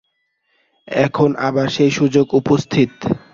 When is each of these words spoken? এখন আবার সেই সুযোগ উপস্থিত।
এখন 0.87 1.29
আবার 1.39 1.67
সেই 1.67 1.91
সুযোগ 1.91 2.25
উপস্থিত। 2.33 2.91